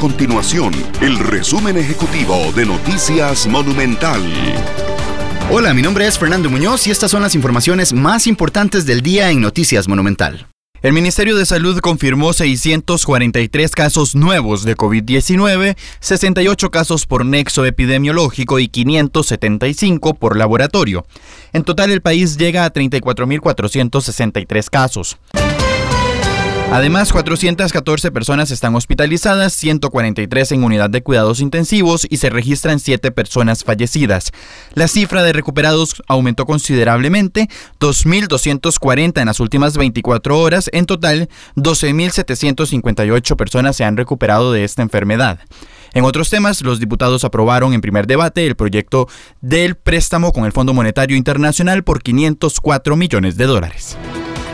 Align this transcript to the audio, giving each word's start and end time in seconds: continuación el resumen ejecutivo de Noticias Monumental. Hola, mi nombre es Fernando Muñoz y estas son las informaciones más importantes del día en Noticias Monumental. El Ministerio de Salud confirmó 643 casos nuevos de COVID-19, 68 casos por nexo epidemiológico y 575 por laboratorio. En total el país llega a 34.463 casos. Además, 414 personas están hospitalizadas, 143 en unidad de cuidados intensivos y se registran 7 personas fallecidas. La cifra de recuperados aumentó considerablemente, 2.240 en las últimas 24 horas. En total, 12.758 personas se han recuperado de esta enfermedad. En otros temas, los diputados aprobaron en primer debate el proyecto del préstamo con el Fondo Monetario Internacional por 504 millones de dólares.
continuación 0.00 0.72
el 1.02 1.18
resumen 1.18 1.76
ejecutivo 1.76 2.34
de 2.56 2.64
Noticias 2.64 3.46
Monumental. 3.46 4.22
Hola, 5.50 5.74
mi 5.74 5.82
nombre 5.82 6.06
es 6.06 6.18
Fernando 6.18 6.48
Muñoz 6.48 6.86
y 6.86 6.90
estas 6.90 7.10
son 7.10 7.20
las 7.20 7.34
informaciones 7.34 7.92
más 7.92 8.26
importantes 8.26 8.86
del 8.86 9.02
día 9.02 9.30
en 9.30 9.42
Noticias 9.42 9.88
Monumental. 9.88 10.46
El 10.80 10.94
Ministerio 10.94 11.36
de 11.36 11.44
Salud 11.44 11.78
confirmó 11.80 12.32
643 12.32 13.72
casos 13.72 14.14
nuevos 14.14 14.64
de 14.64 14.74
COVID-19, 14.74 15.76
68 16.00 16.70
casos 16.70 17.04
por 17.04 17.26
nexo 17.26 17.66
epidemiológico 17.66 18.58
y 18.58 18.68
575 18.68 20.14
por 20.14 20.38
laboratorio. 20.38 21.04
En 21.52 21.62
total 21.62 21.90
el 21.90 22.00
país 22.00 22.38
llega 22.38 22.64
a 22.64 22.72
34.463 22.72 24.70
casos. 24.70 25.18
Además, 26.72 27.12
414 27.12 28.12
personas 28.12 28.52
están 28.52 28.76
hospitalizadas, 28.76 29.52
143 29.54 30.52
en 30.52 30.62
unidad 30.62 30.88
de 30.88 31.02
cuidados 31.02 31.40
intensivos 31.40 32.06
y 32.08 32.18
se 32.18 32.30
registran 32.30 32.78
7 32.78 33.10
personas 33.10 33.64
fallecidas. 33.64 34.30
La 34.74 34.86
cifra 34.86 35.24
de 35.24 35.32
recuperados 35.32 36.00
aumentó 36.06 36.46
considerablemente, 36.46 37.48
2.240 37.80 39.20
en 39.20 39.26
las 39.26 39.40
últimas 39.40 39.76
24 39.76 40.38
horas. 40.38 40.70
En 40.72 40.86
total, 40.86 41.28
12.758 41.56 43.34
personas 43.34 43.74
se 43.74 43.82
han 43.82 43.96
recuperado 43.96 44.52
de 44.52 44.62
esta 44.62 44.82
enfermedad. 44.82 45.40
En 45.92 46.04
otros 46.04 46.30
temas, 46.30 46.62
los 46.62 46.78
diputados 46.78 47.24
aprobaron 47.24 47.74
en 47.74 47.80
primer 47.80 48.06
debate 48.06 48.46
el 48.46 48.54
proyecto 48.54 49.08
del 49.40 49.74
préstamo 49.74 50.32
con 50.32 50.44
el 50.44 50.52
Fondo 50.52 50.72
Monetario 50.72 51.16
Internacional 51.16 51.82
por 51.82 52.00
504 52.00 52.94
millones 52.94 53.36
de 53.36 53.46
dólares. 53.46 53.96